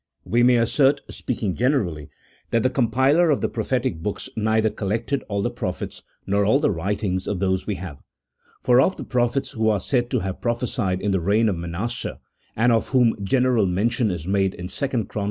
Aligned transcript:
We 0.25 0.41
may 0.41 0.55
assert, 0.57 1.01
speaking 1.11 1.53
generally, 1.55 2.09
that 2.49 2.63
the 2.63 2.71
compiler 2.71 3.29
of 3.29 3.41
the 3.41 3.47
prophetic 3.47 3.97
hooks 4.03 4.29
neither 4.35 4.71
collected 4.71 5.21
all 5.29 5.43
the 5.43 5.51
prophets, 5.51 6.01
nor 6.25 6.43
all 6.43 6.57
the 6.57 6.71
writings 6.71 7.27
of 7.27 7.37
those 7.39 7.67
we 7.67 7.75
have; 7.75 8.01
for 8.63 8.81
of 8.81 8.97
the 8.97 9.03
prophets 9.03 9.51
who 9.51 9.69
are 9.69 9.79
said 9.79 10.09
to 10.09 10.21
have 10.21 10.41
prophesied 10.41 11.01
in 11.01 11.11
the 11.11 11.21
reign 11.21 11.47
of 11.49 11.55
Manasseh 11.59 12.19
and 12.55 12.71
of 12.71 12.87
whom 12.87 13.15
general 13.23 13.67
mention 13.67 14.09
is 14.09 14.25
made 14.25 14.55
in 14.55 14.69
2 14.69 15.05
Chron. 15.05 15.05